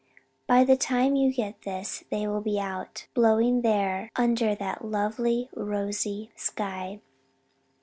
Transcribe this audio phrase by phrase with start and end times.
[0.47, 5.47] "By the time you get this they will be out, blowing there under that lovely
[5.55, 7.01] rosy sky.